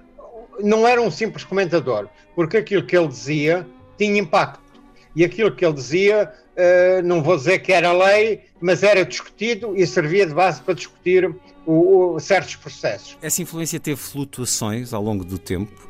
não 0.61 0.87
era 0.87 1.01
um 1.01 1.11
simples 1.11 1.43
comentador, 1.43 2.09
porque 2.35 2.57
aquilo 2.57 2.83
que 2.83 2.97
ele 2.97 3.07
dizia 3.07 3.67
tinha 3.97 4.19
impacto. 4.19 4.68
E 5.15 5.23
aquilo 5.23 5.51
que 5.51 5.65
ele 5.65 5.73
dizia, 5.73 6.31
uh, 6.55 7.01
não 7.03 7.23
vou 7.23 7.35
dizer 7.35 7.59
que 7.59 7.71
era 7.71 7.91
lei, 7.91 8.41
mas 8.61 8.83
era 8.83 9.03
discutido 9.03 9.75
e 9.75 9.85
servia 9.87 10.25
de 10.25 10.33
base 10.33 10.61
para 10.61 10.73
discutir 10.73 11.25
o, 11.65 12.13
o, 12.13 12.19
certos 12.19 12.55
processos. 12.55 13.17
Essa 13.21 13.41
influência 13.41 13.79
teve 13.79 13.97
flutuações 13.97 14.93
ao 14.93 15.01
longo 15.01 15.23
do 15.23 15.37
tempo. 15.37 15.89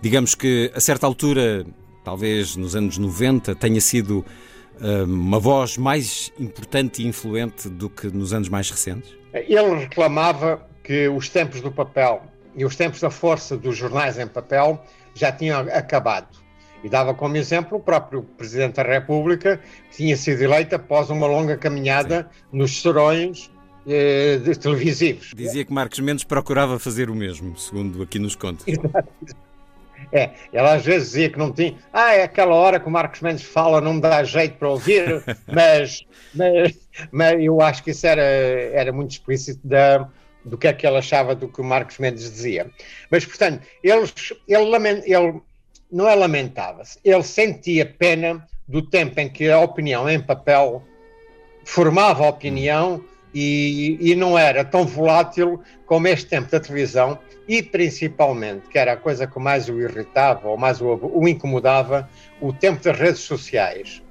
Digamos 0.00 0.34
que 0.34 0.70
a 0.74 0.80
certa 0.80 1.06
altura, 1.06 1.66
talvez 2.04 2.56
nos 2.56 2.74
anos 2.74 2.98
90, 2.98 3.54
tenha 3.54 3.80
sido 3.80 4.24
uh, 4.80 5.04
uma 5.04 5.38
voz 5.38 5.76
mais 5.76 6.32
importante 6.38 7.02
e 7.02 7.06
influente 7.06 7.68
do 7.68 7.88
que 7.88 8.08
nos 8.08 8.32
anos 8.32 8.48
mais 8.48 8.70
recentes? 8.70 9.12
Ele 9.32 9.74
reclamava 9.76 10.66
que 10.82 11.08
os 11.08 11.28
tempos 11.28 11.60
do 11.60 11.72
papel 11.72 12.22
e 12.54 12.64
os 12.64 12.76
tempos 12.76 13.00
da 13.00 13.10
força 13.10 13.56
dos 13.56 13.76
jornais 13.76 14.18
em 14.18 14.26
papel 14.26 14.80
já 15.14 15.32
tinham 15.32 15.60
acabado. 15.60 16.43
E 16.84 16.88
dava 16.88 17.14
como 17.14 17.36
exemplo 17.36 17.78
o 17.78 17.80
próprio 17.80 18.22
Presidente 18.22 18.74
da 18.74 18.82
República, 18.82 19.58
que 19.90 19.96
tinha 19.96 20.16
sido 20.16 20.42
eleito 20.42 20.76
após 20.76 21.08
uma 21.08 21.26
longa 21.26 21.56
caminhada 21.56 22.30
Sim. 22.30 22.58
nos 22.58 22.82
serões 22.82 23.50
eh, 23.86 24.38
televisivos. 24.60 25.32
Dizia 25.34 25.64
que 25.64 25.72
Marcos 25.72 25.98
Mendes 26.00 26.24
procurava 26.24 26.78
fazer 26.78 27.08
o 27.08 27.14
mesmo, 27.14 27.56
segundo 27.58 28.02
aqui 28.02 28.18
nos 28.18 28.36
conta. 28.36 28.64
É, 30.12 30.30
ela 30.52 30.74
às 30.74 30.84
vezes 30.84 31.08
dizia 31.08 31.30
que 31.30 31.38
não 31.38 31.50
tinha. 31.50 31.76
Ah, 31.92 32.12
é 32.12 32.24
aquela 32.24 32.54
hora 32.54 32.78
que 32.78 32.86
o 32.86 32.90
Marcos 32.90 33.20
Mendes 33.20 33.42
fala, 33.42 33.80
não 33.80 33.94
me 33.94 34.00
dá 34.00 34.22
jeito 34.22 34.58
para 34.58 34.68
ouvir, 34.68 35.24
mas, 35.50 36.04
mas, 36.34 36.78
mas 37.10 37.42
eu 37.42 37.60
acho 37.60 37.82
que 37.82 37.90
isso 37.90 38.06
era, 38.06 38.22
era 38.22 38.92
muito 38.92 39.12
explícito 39.12 39.66
da, 39.66 40.08
do 40.44 40.58
que 40.58 40.68
é 40.68 40.72
que 40.72 40.86
ele 40.86 40.98
achava 40.98 41.34
do 41.34 41.48
que 41.48 41.60
o 41.60 41.64
Marcos 41.64 41.98
Mendes 41.98 42.30
dizia. 42.30 42.70
Mas, 43.10 43.24
portanto, 43.24 43.62
ele, 43.82 44.04
ele, 44.46 45.02
ele 45.06 45.40
não 45.90 46.08
é 46.08 46.14
lamentava-se, 46.14 46.98
ele 47.04 47.22
sentia 47.22 47.86
pena 47.86 48.46
do 48.66 48.82
tempo 48.82 49.20
em 49.20 49.28
que 49.28 49.50
a 49.50 49.60
opinião 49.60 50.08
em 50.08 50.20
papel 50.20 50.82
formava 51.64 52.24
a 52.24 52.28
opinião 52.28 53.02
e, 53.34 53.98
e, 54.00 54.14
não 54.14 54.38
era 54.38 54.64
tão 54.64 54.86
volátil 54.86 55.60
como 55.86 56.06
este 56.06 56.26
tempo 56.26 56.50
da 56.50 56.60
televisão 56.60 57.18
e 57.48 57.62
principalmente, 57.62 58.68
que 58.68 58.78
era 58.78 58.92
a 58.92 58.96
coisa 58.96 59.26
que 59.26 59.38
mais 59.40 59.68
o 59.68 59.80
irritava 59.80 60.48
ou 60.48 60.56
mais 60.56 60.80
o, 60.80 60.98
o 61.02 61.26
incomodava, 61.26 62.08
o 62.40 62.52
tempo 62.52 62.82
das 62.82 62.98
redes 62.98 63.20
sociais. 63.22 64.02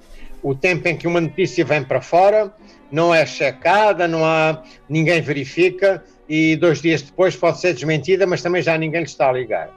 O 0.42 0.54
tempo 0.54 0.88
em 0.90 0.98
que 0.98 1.08
uma 1.08 1.22
notícia 1.22 1.64
vem 1.64 1.82
para 1.84 2.02
fora, 2.02 2.54
não 2.92 3.16
é 3.16 3.26
checada, 3.26 4.08
não 4.08 4.26
há, 4.26 4.62
ninguém 4.90 5.22
verifica 5.22 6.04
e 6.28 6.56
dois 6.58 6.82
dias 6.82 7.02
depois 7.02 7.36
pode 7.36 7.60
ser 7.60 7.74
desmentida, 7.74 8.28
mas 8.28 8.42
também 8.42 8.62
já 8.62 8.78
ninguém 8.78 9.02
lhe 9.02 9.08
está 9.08 9.30
a 9.30 9.32
ligar. 9.32 9.70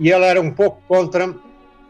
E 0.00 0.10
ele 0.10 0.24
era 0.24 0.40
um 0.40 0.50
pouco 0.50 0.82
contra 0.88 1.32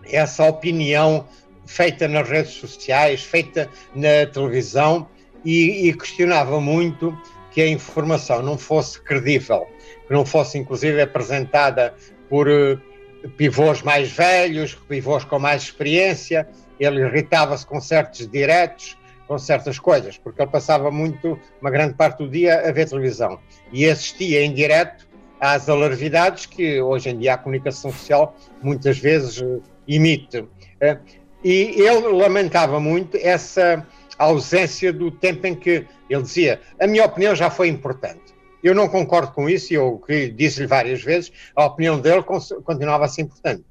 essa 0.04 0.44
opinião 0.44 1.24
feita 1.64 2.08
nas 2.08 2.28
redes 2.28 2.52
sociais, 2.54 3.22
feita 3.22 3.70
na 3.94 4.26
televisão, 4.26 5.08
e, 5.44 5.88
e 5.88 5.94
questionava 5.94 6.60
muito 6.60 7.16
que 7.52 7.60
a 7.60 7.68
informação 7.68 8.42
não 8.42 8.58
fosse 8.58 9.00
credível, 9.00 9.66
que 10.06 10.12
não 10.12 10.26
fosse 10.26 10.58
inclusive 10.58 11.00
apresentada 11.00 11.94
por 12.28 12.48
uh, 12.48 12.78
pivôs 13.36 13.82
mais 13.82 14.10
velhos, 14.10 14.74
pivôs 14.88 15.24
com 15.24 15.38
mais 15.38 15.62
experiência. 15.62 16.48
Ele 16.78 17.00
irritava-se 17.02 17.64
com 17.64 17.80
certos 17.80 18.26
diretos, 18.28 18.96
com 19.28 19.38
certas 19.38 19.78
coisas, 19.78 20.18
porque 20.18 20.42
ele 20.42 20.50
passava 20.50 20.90
muito, 20.90 21.38
uma 21.60 21.70
grande 21.70 21.94
parte 21.94 22.18
do 22.18 22.28
dia, 22.28 22.68
a 22.68 22.72
ver 22.72 22.88
televisão 22.88 23.38
e 23.72 23.88
assistia 23.88 24.44
em 24.44 24.52
direto 24.52 25.06
às 25.40 25.68
alarvidades 25.68 26.47
que 26.47 26.80
hoje 26.80 27.09
em 27.09 27.18
dia 27.18 27.35
a 27.35 27.38
comunicação 27.38 27.90
social 27.90 28.37
muitas 28.62 28.99
vezes 28.99 29.42
imite. 29.88 30.40
Uh, 30.40 31.20
e 31.42 31.80
ele 31.80 32.09
lamentava 32.09 32.78
muito 32.78 33.16
essa 33.16 33.87
ausência 34.18 34.92
do 34.92 35.11
tempo 35.11 35.47
em 35.47 35.54
que 35.54 35.87
ele 36.09 36.23
dizia 36.23 36.61
a 36.78 36.87
minha 36.87 37.04
opinião 37.04 37.35
já 37.35 37.49
foi 37.49 37.68
importante. 37.68 38.35
Eu 38.62 38.75
não 38.75 38.88
concordo 38.88 39.32
com 39.32 39.49
isso 39.49 39.73
e 39.73 39.76
eu 39.76 40.02
disse-lhe 40.35 40.66
várias 40.66 41.02
vezes, 41.02 41.32
a 41.56 41.64
opinião 41.64 41.99
dele 41.99 42.23
continuava 42.23 43.06
a 43.06 43.09
ser 43.09 43.23
importante. 43.23 43.64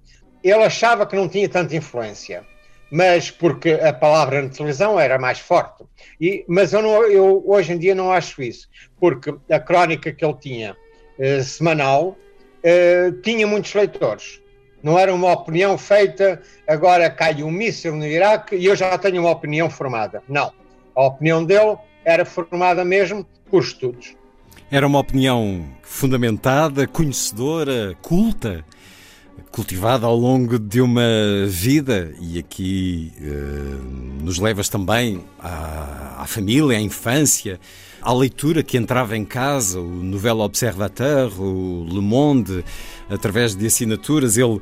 Ele 0.44 0.64
achava 0.64 1.06
que 1.06 1.16
não 1.16 1.30
tinha 1.30 1.48
tanta 1.48 1.76
influência, 1.76 2.44
mas 2.92 3.30
porque 3.30 3.74
a 3.74 3.94
palavra 3.94 4.42
na 4.42 4.50
televisão 4.50 5.00
era 5.00 5.20
mais 5.20 5.38
forte. 5.38 5.84
E, 6.20 6.44
mas 6.48 6.74
eu, 6.74 6.82
não, 6.82 7.04
eu 7.04 7.44
hoje 7.46 7.74
em 7.74 7.78
dia 7.78 7.94
não 7.94 8.12
acho 8.12 8.42
isso, 8.42 8.68
porque 9.00 9.32
a 9.52 9.60
crónica 9.60 10.12
que 10.12 10.26
ele 10.26 10.36
tinha 10.36 10.76
eh, 11.20 11.44
semanal 11.44 12.18
eh, 12.64 13.12
tinha 13.22 13.46
muitos 13.46 13.74
leitores. 13.74 14.42
Não 14.82 14.98
era 14.98 15.14
uma 15.14 15.34
opinião 15.34 15.78
feita, 15.78 16.42
agora 16.68 17.10
cai 17.10 17.44
um 17.44 17.52
míssil 17.52 17.96
no 17.96 18.06
Iraque 18.06 18.56
e 18.56 18.66
eu 18.66 18.76
já 18.76 18.98
tenho 18.98 19.22
uma 19.22 19.32
opinião 19.32 19.70
formada. 19.70 20.24
Não. 20.28 20.54
A 20.96 21.06
opinião 21.06 21.44
dele 21.44 21.78
era 22.06 22.24
formada 22.24 22.86
mesmo 22.86 23.26
por 23.50 23.62
estudos. 23.62 24.16
Era 24.72 24.88
uma 24.88 25.00
opinião 25.00 25.66
fundamentada, 25.82 26.88
conhecedora, 26.88 27.96
culta, 28.02 28.64
cultivada 29.52 30.06
ao 30.06 30.16
longo 30.16 30.60
de 30.60 30.80
uma 30.80 31.02
vida 31.48 32.14
e 32.22 32.40
aqui 32.40 33.12
eh, 33.20 34.22
nos 34.22 34.38
levas 34.40 34.70
também 34.70 35.26
à, 35.40 36.22
à 36.22 36.28
família, 36.28 36.78
à 36.78 36.82
infância, 36.82 37.60
à 38.02 38.14
leitura 38.14 38.64
que 38.64 38.78
entrava 38.78 39.16
em 39.18 39.26
casa, 39.26 39.80
o 39.80 40.04
Novel 40.04 40.40
Observateur, 40.40 41.32
o 41.42 41.86
Le 41.90 42.02
Monde, 42.02 42.64
através 43.10 43.56
de 43.56 43.66
assinaturas, 43.66 44.38
ele 44.38 44.56
uh, 44.56 44.62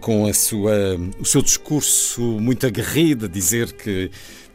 com 0.00 0.26
a 0.26 0.32
sua, 0.32 0.72
o 1.18 1.24
seu 1.24 1.42
discurso 1.42 2.20
muito 2.20 2.66
aguerrido, 2.66 3.28
dizer 3.28 3.72
que 3.72 4.10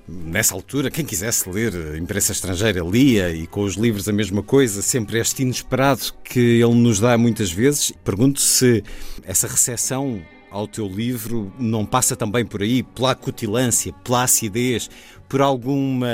nessa 0.08 0.54
altura, 0.54 0.90
quem 0.90 1.04
quisesse 1.04 1.50
ler 1.50 1.98
imprensa 1.98 2.32
estrangeira 2.32 2.82
lia 2.82 3.30
e 3.32 3.46
com 3.46 3.62
os 3.62 3.76
livros 3.76 4.08
a 4.08 4.14
mesma 4.14 4.42
coisa, 4.42 4.82
sempre 4.82 5.20
este 5.20 5.42
inesperado 5.42 6.14
que 6.24 6.40
ele 6.40 6.76
nos 6.76 7.00
dá 7.00 7.18
muitas 7.18 7.52
vezes. 7.52 7.92
Pergunto 8.04 8.40
se 8.40 8.84
essa 9.24 9.48
recepção 9.48 10.22
ao 10.50 10.68
teu 10.68 10.88
livro 10.88 11.52
não 11.60 11.86
passa 11.86 12.16
também 12.16 12.46
por 12.46 12.62
aí, 12.62 12.82
pela 12.84 13.12
acutilância, 13.12 13.92
pela 14.04 14.24
acidez, 14.24 14.90
por 15.28 15.42
alguma 15.42 16.08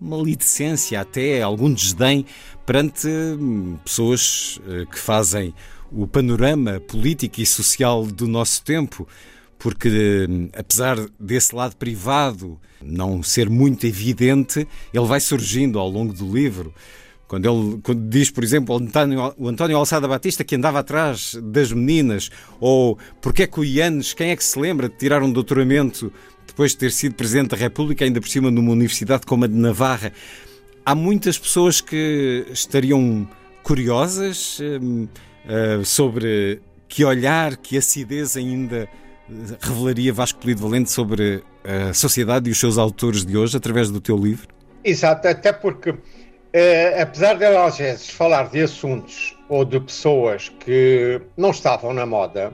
maledicência, 0.00 1.00
até 1.00 1.42
algum 1.42 1.72
desdém 1.72 2.26
perante 2.66 3.06
hum, 3.08 3.76
pessoas 3.84 4.60
eh, 4.68 4.86
que 4.90 4.98
fazem 4.98 5.54
o 5.92 6.06
panorama 6.06 6.80
político 6.80 7.40
e 7.40 7.46
social 7.46 8.04
do 8.06 8.26
nosso 8.26 8.62
tempo, 8.62 9.06
porque 9.58 10.26
hum, 10.28 10.48
apesar 10.52 10.98
desse 11.18 11.54
lado 11.54 11.76
privado 11.76 12.58
não 12.82 13.22
ser 13.22 13.48
muito 13.48 13.86
evidente, 13.86 14.66
ele 14.92 15.06
vai 15.06 15.20
surgindo 15.20 15.78
ao 15.78 15.88
longo 15.88 16.12
do 16.12 16.30
livro. 16.32 16.74
Quando 17.26 17.46
ele 17.46 17.80
quando 17.82 18.08
diz, 18.08 18.30
por 18.30 18.44
exemplo, 18.44 18.76
António, 18.76 19.34
o 19.38 19.48
António 19.48 19.76
Alçada 19.76 20.06
Batista 20.06 20.44
que 20.44 20.54
andava 20.54 20.80
atrás 20.80 21.34
das 21.42 21.72
meninas, 21.72 22.30
ou 22.60 22.98
porque 23.20 23.44
é 23.44 23.46
que 23.46 23.58
o 23.58 23.64
Ianes, 23.64 24.12
quem 24.12 24.30
é 24.30 24.36
que 24.36 24.44
se 24.44 24.58
lembra 24.58 24.88
de 24.88 24.96
tirar 24.96 25.22
um 25.22 25.32
doutoramento 25.32 26.12
depois 26.54 26.70
de 26.70 26.78
ter 26.78 26.92
sido 26.92 27.16
Presidente 27.16 27.50
da 27.50 27.56
República, 27.56 28.04
ainda 28.04 28.20
por 28.20 28.28
cima 28.28 28.48
numa 28.48 28.70
universidade 28.70 29.26
como 29.26 29.44
a 29.44 29.48
de 29.48 29.56
Navarra? 29.56 30.12
Há 30.86 30.94
muitas 30.94 31.36
pessoas 31.36 31.80
que 31.80 32.46
estariam 32.52 33.28
curiosas 33.64 34.60
uh, 34.60 35.84
sobre 35.84 36.62
que 36.86 37.04
olhar, 37.04 37.56
que 37.56 37.76
acidez 37.76 38.36
ainda 38.36 38.88
revelaria 39.60 40.12
Vasco 40.12 40.38
Polido 40.38 40.62
Valente 40.62 40.92
sobre 40.92 41.42
a 41.64 41.92
sociedade 41.92 42.48
e 42.48 42.52
os 42.52 42.60
seus 42.60 42.78
autores 42.78 43.24
de 43.24 43.36
hoje 43.36 43.56
através 43.56 43.90
do 43.90 44.00
teu 44.00 44.16
livro? 44.16 44.46
Exato, 44.84 45.26
até 45.26 45.52
porque, 45.52 45.94
eh, 46.52 47.00
apesar 47.02 47.34
de 47.34 47.46
às 47.46 47.78
vezes 47.78 48.10
falar 48.10 48.50
de 48.50 48.60
assuntos 48.60 49.36
ou 49.48 49.64
de 49.64 49.80
pessoas 49.80 50.50
que 50.60 51.20
não 51.36 51.50
estavam 51.50 51.92
na 51.94 52.04
moda, 52.04 52.52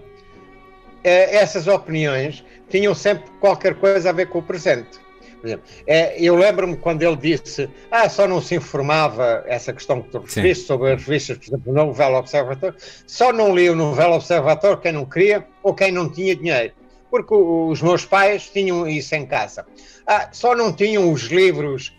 eh, 1.03 1.37
essas 1.37 1.67
opiniões 1.67 2.45
tinham 2.71 2.95
sempre 2.95 3.31
qualquer 3.41 3.75
coisa 3.75 4.09
a 4.11 4.13
ver 4.13 4.29
com 4.29 4.39
o 4.39 4.43
presente. 4.43 4.99
Exemplo, 5.43 5.65
é, 5.87 6.23
eu 6.23 6.37
lembro-me 6.37 6.77
quando 6.77 7.03
ele 7.03 7.17
disse 7.17 7.69
ah, 7.91 8.09
só 8.11 8.29
não 8.29 8.43
se 8.43 8.55
informava 8.55 9.43
essa 9.47 9.73
questão 9.73 10.03
que 10.03 10.11
tu 10.11 10.19
referiste 10.19 10.67
sobre 10.67 10.93
as 10.93 11.03
revistas, 11.03 11.39
por 11.39 11.47
exemplo, 11.47 11.73
o 11.73 11.75
Novel 11.75 12.15
Observatório, 12.15 12.77
só 13.07 13.33
não 13.33 13.55
lia 13.55 13.73
o 13.73 13.77
Novel 13.77 14.13
Observatório 14.13 14.77
quem 14.77 14.93
não 14.93 15.07
queria 15.07 15.47
ou 15.63 15.73
quem 15.73 15.91
não 15.91 16.11
tinha 16.11 16.37
dinheiro, 16.37 16.75
porque 17.11 17.35
os 17.35 17.81
meus 17.81 18.05
pais 18.05 18.51
tinham 18.51 18.87
isso 18.87 19.15
em 19.15 19.25
casa. 19.25 19.65
Ah, 20.07 20.29
só 20.31 20.55
não 20.55 20.75
tinham 20.75 21.11
os 21.11 21.23
livros, 21.23 21.97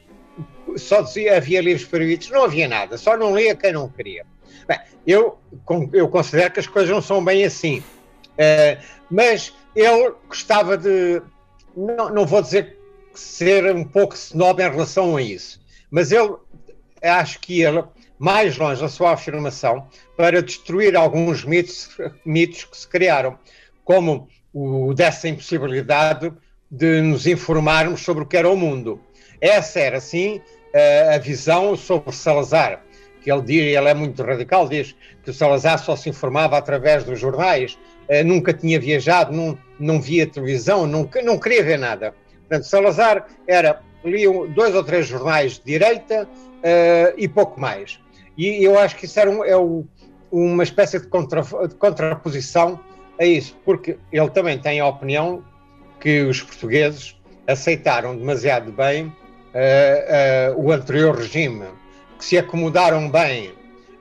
só 0.78 1.02
dizia 1.02 1.38
havia 1.38 1.62
livros 1.62 1.88
proibidos, 1.88 2.30
não 2.30 2.44
havia 2.44 2.68
nada, 2.68 2.96
só 2.96 3.18
não 3.18 3.36
lia 3.36 3.56
quem 3.56 3.74
não 3.74 3.90
queria. 3.90 4.24
Bem, 4.68 4.80
eu, 5.08 5.40
eu 5.94 6.08
considero 6.10 6.52
que 6.52 6.60
as 6.60 6.68
coisas 6.68 6.92
não 6.92 7.02
são 7.02 7.26
bem 7.26 7.44
assim, 7.44 7.80
uh, 7.80 8.82
mas 9.10 9.52
ele 9.76 10.14
gostava 10.28 10.78
de, 10.78 11.22
não, 11.76 12.10
não 12.10 12.26
vou 12.26 12.42
dizer 12.42 12.78
ser 13.14 13.76
um 13.76 13.84
pouco 13.84 14.16
snob 14.16 14.62
em 14.62 14.70
relação 14.70 15.16
a 15.18 15.22
isso. 15.22 15.62
Mas 15.90 16.12
ele, 16.12 16.36
acho 17.02 17.40
que 17.40 17.62
ele, 17.62 17.84
mais 18.18 18.58
longe 18.58 18.82
da 18.82 18.90
sua 18.90 19.12
afirmação, 19.12 19.88
para 20.16 20.42
destruir 20.42 20.96
alguns 20.96 21.44
mitos, 21.44 21.90
mitos 22.26 22.66
que 22.66 22.78
se 22.78 22.88
criaram, 22.88 23.38
como 23.84 24.28
o 24.54 24.94
dessa 24.94 25.28
impossibilidade 25.28 26.32
de 26.70 27.02
nos 27.02 27.28
informarmos 27.28 28.02
sobre 28.02 28.24
o 28.24 28.28
que 28.28 28.38
era 28.38 28.50
o 28.50 28.56
mundo. 28.56 29.02
Essa 29.42 29.80
era, 29.80 30.00
sim, 30.00 30.42
a 31.14 31.18
visão 31.18 31.76
sobre 31.76 32.14
Salazar, 32.14 32.82
que 33.22 33.32
ele 33.32 33.42
diz, 33.42 33.62
ele 33.78 33.90
é 33.90 33.94
muito 33.94 34.24
radical, 34.24 34.68
diz 34.68 34.96
que 35.24 35.32
o 35.32 35.34
Salazar 35.34 35.80
só 35.80 35.96
se 35.96 36.10
informava 36.10 36.58
através 36.58 37.04
dos 37.04 37.20
jornais, 37.20 37.78
nunca 38.26 38.54
tinha 38.54 38.80
viajado, 38.80 39.32
não, 39.32 39.58
não 39.80 40.02
via 40.02 40.28
televisão, 40.28 40.86
nunca, 40.86 41.22
não 41.22 41.40
queria 41.40 41.64
ver 41.64 41.80
nada. 41.80 42.14
Portanto, 42.40 42.64
Salazar 42.64 43.28
era, 43.48 43.82
lia 44.04 44.30
dois 44.48 44.76
ou 44.76 44.84
três 44.84 45.08
jornais 45.08 45.54
de 45.54 45.64
direita 45.64 46.28
uh, 46.28 47.14
e 47.18 47.28
pouco 47.28 47.60
mais. 47.60 48.00
E 48.38 48.64
eu 48.64 48.78
acho 48.78 48.96
que 48.98 49.06
isso 49.06 49.20
era 49.20 49.30
um, 49.30 49.44
é 49.44 49.58
um, 49.58 49.88
uma 50.32 50.64
espécie 50.64 51.00
de, 51.00 51.08
contra, 51.08 51.42
de 51.42 51.76
contraposição 51.76 52.80
a 53.20 53.26
isso, 53.26 53.58
porque 53.64 53.98
ele 54.12 54.30
também 54.30 54.58
tem 54.58 54.80
a 54.80 54.88
opinião 54.88 55.44
que 56.00 56.22
os 56.24 56.42
portugueses 56.42 57.16
aceitaram 57.48 58.18
demasiado 58.18 58.72
bem 58.72 59.06
uh, 59.06 60.56
uh, 60.56 60.62
o 60.62 60.72
anterior 60.72 61.16
regime, 61.16 61.66
que 62.18 62.26
se 62.26 62.38
acomodaram 62.38 63.10
bem. 63.10 63.54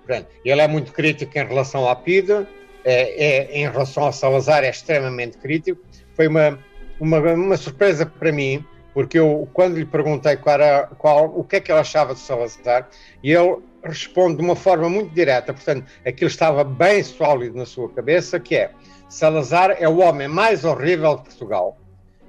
Portanto, 0.07 0.29
ele 0.45 0.61
é 0.61 0.67
muito 0.67 0.93
crítico 0.93 1.39
em 1.39 1.47
relação 1.47 1.89
à 1.89 1.95
PIDE, 1.95 2.47
é, 2.85 3.25
é, 3.25 3.59
em 3.59 3.71
relação 3.71 4.05
ao 4.05 4.13
Salazar 4.13 4.65
é 4.65 4.71
extremamente 4.71 5.39
crítico. 5.39 5.81
Foi 6.15 6.27
uma 6.27 6.59
uma, 7.01 7.19
uma 7.19 7.57
surpresa 7.57 8.05
para 8.05 8.31
mim, 8.31 8.65
porque 8.93 9.19
eu, 9.19 9.49
quando 9.55 9.79
lhe 9.79 9.87
perguntei 9.87 10.37
qual 10.37 10.61
era, 10.61 10.87
qual, 10.99 11.33
o 11.35 11.43
que 11.43 11.57
é 11.57 11.61
que 11.61 11.73
ele 11.73 11.81
achava 11.81 12.13
de 12.15 12.21
Salazar, 12.21 12.89
e 13.23 13.33
ele 13.33 13.57
responde 13.83 14.37
de 14.37 14.43
uma 14.43 14.55
forma 14.55 14.89
muito 14.89 15.15
direta, 15.15 15.55
portanto, 15.55 15.91
aquilo 16.07 16.29
estava 16.29 16.63
bem 16.63 17.03
sólido 17.03 17.57
na 17.57 17.65
sua 17.65 17.89
cabeça, 17.89 18.39
que 18.39 18.55
é, 18.55 18.71
Salazar 19.09 19.77
é 19.81 19.89
o 19.89 19.99
homem 19.99 20.29
mais 20.29 20.65
horrível 20.65 21.17
de 21.17 21.23
Portugal. 21.23 21.79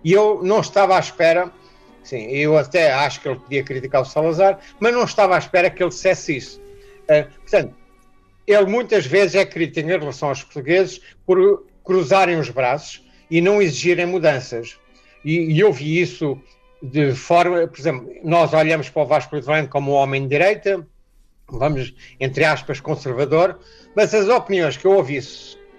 E 0.04 0.14
eu 0.14 0.42
não 0.42 0.62
estava 0.62 0.96
à 0.96 1.00
espera, 1.00 1.52
sim, 2.04 2.28
eu 2.30 2.58
até 2.58 2.92
acho 2.92 3.20
que 3.20 3.28
ele 3.28 3.40
podia 3.40 3.64
criticar 3.64 4.02
o 4.02 4.06
Salazar, 4.06 4.60
mas 4.80 4.94
não 4.94 5.04
estava 5.04 5.36
à 5.36 5.38
espera 5.38 5.70
que 5.70 5.84
ele 5.84 5.90
dissesse 5.90 6.38
isso. 6.38 6.62
Uh, 7.02 7.30
portanto, 7.42 7.76
ele 8.54 8.66
muitas 8.66 9.06
vezes 9.06 9.36
é 9.36 9.46
crítico 9.46 9.88
em 9.88 9.92
relação 9.92 10.30
aos 10.30 10.44
portugueses 10.44 11.02
por 11.26 11.66
cruzarem 11.84 12.40
os 12.40 12.50
braços, 12.50 13.04
e 13.32 13.40
não 13.40 13.62
exigirem 13.62 14.06
mudanças. 14.06 14.78
E, 15.24 15.54
e 15.54 15.60
eu 15.60 15.72
vi 15.72 16.02
isso 16.02 16.38
de 16.84 17.14
forma, 17.14 17.66
por 17.66 17.80
exemplo, 17.80 18.12
nós 18.24 18.54
olhamos 18.54 18.90
para 18.90 19.04
o 19.04 19.06
Vasco 19.06 19.36
Litorano 19.36 19.70
como 19.70 19.92
um 19.92 19.96
homem 19.96 20.24
de 20.24 20.28
direita, 20.28 20.86
vamos, 21.48 21.94
entre 22.20 22.44
aspas, 22.44 22.82
conservador, 22.82 23.60
mas 23.96 24.14
as 24.14 24.28
opiniões 24.28 24.76
que 24.76 24.86
eu 24.86 24.92
ouvi 24.92 25.20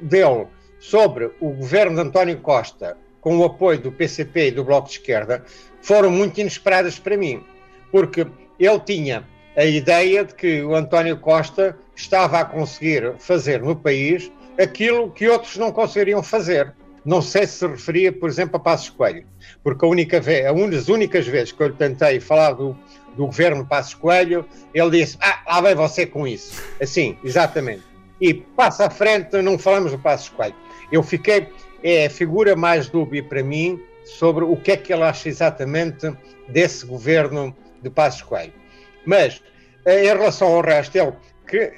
dele 0.00 0.46
sobre 0.78 1.30
o 1.40 1.50
governo 1.50 1.96
de 1.96 2.08
António 2.08 2.38
Costa, 2.38 2.96
com 3.20 3.38
o 3.38 3.44
apoio 3.44 3.78
do 3.78 3.92
PCP 3.92 4.48
e 4.48 4.50
do 4.52 4.64
Bloco 4.64 4.88
de 4.88 4.94
Esquerda, 4.94 5.44
foram 5.80 6.11
muito 6.11 6.40
inesperadas 6.40 6.98
para 6.98 7.16
mim, 7.16 7.44
porque 7.90 8.26
ele 8.58 8.80
tinha 8.80 9.28
a 9.57 9.65
ideia 9.65 10.25
de 10.25 10.35
que 10.35 10.62
o 10.62 10.75
António 10.75 11.19
Costa 11.19 11.77
estava 11.95 12.41
a 12.41 12.45
conseguir 12.45 13.15
fazer 13.19 13.62
no 13.62 13.77
país 13.77 14.31
aquilo 14.61 15.11
que 15.11 15.29
outros 15.29 15.57
não 15.57 15.71
conseguiriam 15.71 16.23
fazer. 16.23 16.73
Não 17.05 17.21
sei 17.21 17.47
se 17.47 17.59
se 17.59 17.67
referia, 17.67 18.12
por 18.12 18.29
exemplo, 18.29 18.57
a 18.57 18.61
Passos 18.61 18.91
Coelho, 18.91 19.27
porque 19.62 19.85
a 19.85 19.88
única 19.88 20.21
vez, 20.21 20.49
uma 20.51 20.69
das 20.69 20.88
únicas 20.88 21.27
vezes 21.27 21.51
que 21.51 21.61
eu 21.61 21.73
tentei 21.73 22.21
falar 22.21 22.53
do, 22.53 22.77
do 23.17 23.27
governo 23.27 23.67
Passos 23.67 23.95
Coelho, 23.95 24.47
ele 24.73 24.91
disse: 24.91 25.19
Ah, 25.21 25.43
lá 25.47 25.61
vem 25.61 25.75
você 25.75 26.07
com 26.07 26.27
isso. 26.27 26.62
Assim, 26.81 27.19
exatamente. 27.25 27.83
E 28.21 28.33
passa 28.33 28.87
à 28.87 28.91
frente, 28.91 29.43
não 29.43 29.59
falamos 29.59 29.91
do 29.91 29.99
Passos 29.99 30.29
Coelho. 30.29 30.55
Eu 30.93 31.03
fiquei, 31.03 31.49
é 31.83 32.07
a 32.07 32.11
figura 32.11 32.55
mais 32.55 32.88
dúbia 32.88 33.23
para 33.23 33.43
mim 33.43 33.81
sobre 34.05 34.45
o 34.45 34.57
que 34.57 34.73
é 34.73 34.77
que 34.77 34.93
ele 34.93 35.03
acha 35.03 35.29
exatamente 35.29 36.12
desse 36.49 36.87
governo 36.87 37.55
de 37.83 37.91
Passos 37.91 38.23
Coelho. 38.23 38.62
Mas, 39.05 39.43
eh, 39.85 40.05
em 40.05 40.09
relação 40.09 40.49
ao 40.55 40.61
resto, 40.61 40.97
ele 40.97 41.12
que 41.49 41.73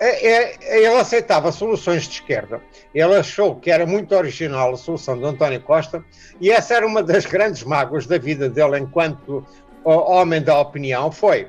é, 0.00 0.26
é, 0.26 0.78
ele 0.78 0.98
aceitava 0.98 1.52
soluções 1.52 2.04
de 2.04 2.14
esquerda. 2.14 2.60
Ele 2.94 3.14
achou 3.14 3.56
que 3.56 3.70
era 3.70 3.84
muito 3.84 4.14
original 4.14 4.72
a 4.72 4.76
solução 4.76 5.18
de 5.18 5.26
António 5.26 5.60
Costa 5.60 6.02
e 6.40 6.50
essa 6.50 6.74
era 6.74 6.86
uma 6.86 7.02
das 7.02 7.26
grandes 7.26 7.62
mágoas 7.64 8.06
da 8.06 8.16
vida 8.16 8.48
dele 8.48 8.78
enquanto 8.78 9.44
homem 9.84 10.40
da 10.40 10.58
opinião. 10.58 11.12
Foi 11.12 11.48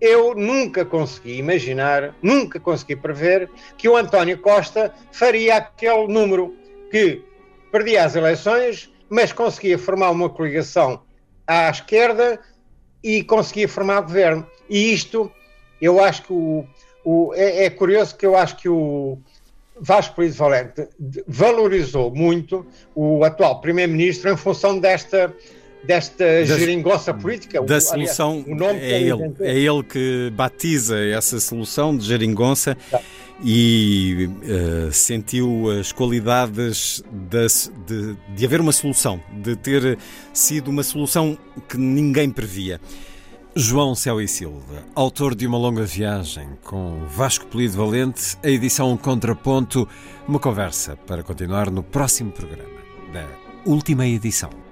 eu 0.00 0.34
nunca 0.34 0.82
consegui 0.82 1.36
imaginar, 1.36 2.14
nunca 2.22 2.58
consegui 2.58 2.96
prever 2.96 3.50
que 3.76 3.86
o 3.86 3.96
António 3.96 4.38
Costa 4.38 4.94
faria 5.12 5.56
aquele 5.56 6.08
número 6.08 6.56
que 6.90 7.22
perdia 7.70 8.04
as 8.04 8.16
eleições, 8.16 8.90
mas 9.10 9.30
conseguia 9.30 9.78
formar 9.78 10.10
uma 10.10 10.30
coligação 10.30 11.02
à 11.46 11.68
esquerda 11.68 12.40
e 13.02 13.22
conseguia 13.22 13.68
formar 13.68 14.02
governo. 14.02 14.46
E 14.68 14.92
isto, 14.92 15.30
eu 15.80 16.02
acho 16.02 16.22
que 16.22 16.32
o, 16.32 16.64
o, 17.04 17.32
é, 17.34 17.64
é, 17.64 17.70
curioso 17.70 18.16
que 18.16 18.26
eu 18.26 18.36
acho 18.36 18.56
que 18.56 18.68
o 18.68 19.18
Vasco 19.80 20.16
Polido 20.16 20.34
Valente 20.34 20.88
valorizou 21.26 22.14
muito 22.14 22.66
o 22.94 23.24
atual 23.24 23.60
Primeiro-Ministro 23.60 24.30
em 24.30 24.36
função 24.36 24.78
desta 24.78 25.34
desta 25.82 26.24
das, 26.24 26.58
geringonça 26.58 27.14
política. 27.14 27.62
Da 27.62 27.78
o, 27.78 27.80
solução, 27.80 28.44
aliás, 28.46 28.82
é, 28.82 29.00
ele, 29.00 29.34
é 29.40 29.58
ele 29.58 29.82
que 29.82 30.30
batiza 30.34 30.98
essa 30.98 31.40
solução 31.40 31.96
de 31.96 32.06
geringonça 32.06 32.76
tá. 32.90 33.00
E 33.42 34.28
uh, 34.28 34.92
sentiu 34.92 35.70
as 35.70 35.92
qualidades 35.92 37.02
de, 37.10 38.16
de 38.34 38.46
haver 38.46 38.60
uma 38.60 38.72
solução, 38.72 39.20
de 39.42 39.56
ter 39.56 39.98
sido 40.32 40.68
uma 40.68 40.82
solução 40.82 41.36
que 41.68 41.76
ninguém 41.78 42.30
previa. 42.30 42.80
João 43.56 43.96
Céu 43.96 44.20
e 44.20 44.28
Silva, 44.28 44.84
autor 44.94 45.34
de 45.34 45.46
uma 45.46 45.58
longa 45.58 45.84
viagem 45.84 46.48
com 46.62 47.04
Vasco 47.06 47.46
Polido 47.46 47.76
Valente, 47.76 48.38
a 48.44 48.48
edição 48.48 48.96
Contraponto, 48.96 49.88
uma 50.28 50.38
conversa 50.38 50.96
para 50.96 51.24
continuar 51.24 51.68
no 51.68 51.82
próximo 51.82 52.30
programa 52.30 52.80
da 53.12 53.26
última 53.66 54.06
edição. 54.06 54.69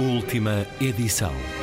Última 0.00 0.66
edição. 0.80 1.59